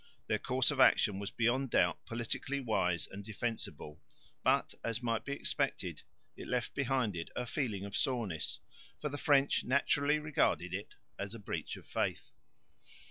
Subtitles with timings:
[0.25, 4.01] Their course of action was beyond doubt politically wise and defensible,
[4.41, 6.01] but, as might be expected,
[6.35, 8.61] it left behind it a feeling of soreness,
[8.99, 12.31] for the French naturally regarded it as a breach of faith.